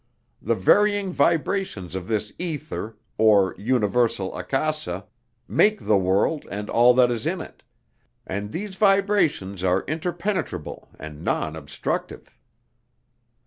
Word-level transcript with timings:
The 0.41 0.55
varying 0.55 1.11
vibrations 1.11 1.93
of 1.93 2.07
this 2.07 2.33
ether, 2.39 2.97
or 3.19 3.53
universal 3.59 4.35
akasa, 4.35 5.05
make 5.47 5.79
the 5.81 5.95
world 5.95 6.47
and 6.49 6.71
all 6.71 6.95
that 6.95 7.11
is 7.11 7.27
in 7.27 7.39
it; 7.39 7.61
and 8.25 8.51
these 8.51 8.73
vibrations 8.73 9.63
are 9.63 9.83
interpenetrable 9.87 10.87
and 10.97 11.23
non 11.23 11.55
obstructive. 11.55 12.35